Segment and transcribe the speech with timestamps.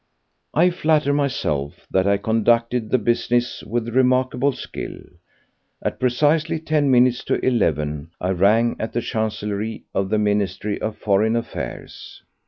[0.55, 0.59] 2.
[0.61, 4.97] I flatter myself that I conducted the business with remarkable skill.
[5.83, 10.91] At precisely ten minutes to eleven I rang at the Chancellerie of the Ministry for
[10.93, 12.23] Foreign Affairs.